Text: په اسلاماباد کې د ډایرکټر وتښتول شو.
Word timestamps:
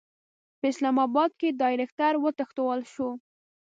په 0.59 0.65
اسلاماباد 0.71 1.31
کې 1.39 1.47
د 1.51 1.55
ډایرکټر 1.61 2.13
وتښتول 2.23 2.79
شو. 2.93 3.09